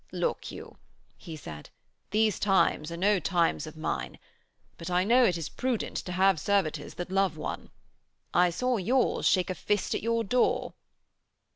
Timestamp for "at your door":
9.93-10.73